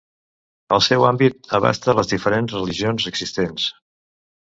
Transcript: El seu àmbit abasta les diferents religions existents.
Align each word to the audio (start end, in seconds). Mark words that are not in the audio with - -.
El 0.77 0.79
seu 0.85 1.03
àmbit 1.09 1.49
abasta 1.57 1.95
les 1.97 2.09
diferents 2.13 2.55
religions 2.57 3.05
existents. 3.13 3.67